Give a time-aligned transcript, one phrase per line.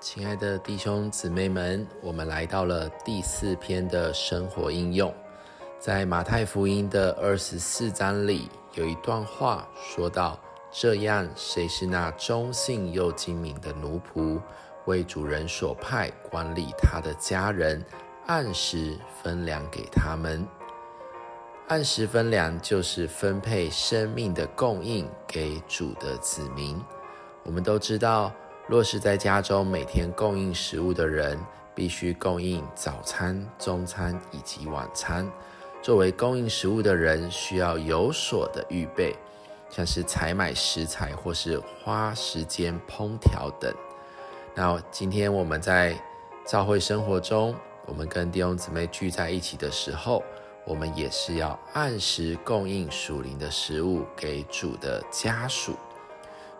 [0.00, 5.12] 亲爱的弟兄姊妹们，我们来到了第四篇的生活应用。
[5.80, 10.38] 在马太福音的二十四章里，有一段话说到
[10.70, 14.40] ：“这样，谁是那忠信又精明的奴仆，
[14.84, 17.84] 为主人所派管理他的家人，
[18.26, 20.46] 按时分粮给他们？
[21.66, 26.80] 按时分粮就是分配生命的供应给主的子民。
[27.42, 28.32] 我们都知道。”
[28.68, 31.38] 若是在家中每天供应食物的人，
[31.74, 35.26] 必须供应早餐、中餐以及晚餐。
[35.80, 39.16] 作为供应食物的人，需要有所的预备，
[39.70, 43.74] 像是采买食材或是花时间烹调等。
[44.54, 45.98] 那今天我们在
[46.44, 47.54] 教会生活中，
[47.86, 50.22] 我们跟弟兄姊妹聚在一起的时候，
[50.66, 55.74] 我们也是要按时供应属灵的食物给主的家属。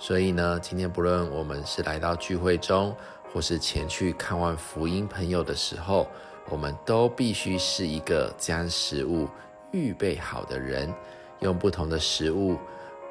[0.00, 2.94] 所以呢，今天不论我们是来到聚会中，
[3.32, 6.06] 或是前去看望福音朋友的时候，
[6.48, 9.28] 我们都必须是一个将食物
[9.72, 10.94] 预备好的人，
[11.40, 12.56] 用不同的食物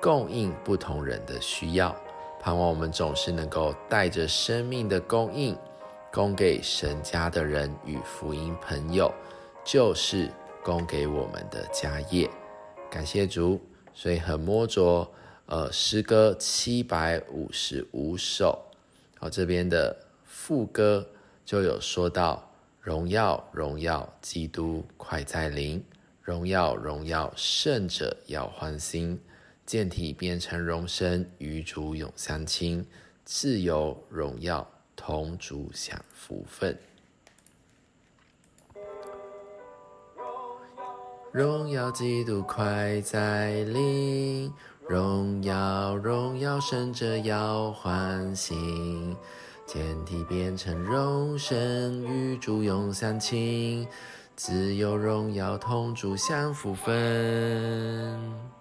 [0.02, 1.94] 供应不同人的需要。
[2.40, 5.58] 盼望我们总是能够带着生命的供应，
[6.12, 9.14] 供给神家的人与福音朋友，
[9.66, 10.32] 就是
[10.64, 12.30] 供给我们的家业。
[12.90, 13.60] 感谢主，
[13.94, 15.06] 所以很摸着。
[15.48, 18.66] 呃，诗歌七百五十五首，
[19.18, 19.96] 好，这边的
[20.26, 21.08] 副歌
[21.46, 25.80] 就有说到：荣耀荣耀，基督快在临；
[26.22, 29.18] 荣耀荣耀，圣者要欢心；
[29.66, 32.84] 健体变成荣身，与主永相亲；
[33.24, 36.78] 自由荣耀，同主享福分。
[41.32, 44.52] 荣耀基督快在临。
[44.88, 49.16] 荣耀荣耀，胜者要欢欣，
[49.66, 53.86] 简体变成荣神，与主永相亲，
[54.38, 58.48] 自由荣耀同主相福分。